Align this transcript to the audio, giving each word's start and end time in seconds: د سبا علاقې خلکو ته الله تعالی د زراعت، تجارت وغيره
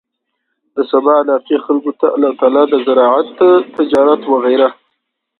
د 0.75 0.77
سبا 0.91 1.13
علاقې 1.23 1.57
خلکو 1.65 1.91
ته 1.99 2.05
الله 2.15 2.31
تعالی 2.39 2.63
د 2.71 2.75
زراعت، 2.85 3.39
تجارت 3.77 4.21
وغيره 4.27 4.69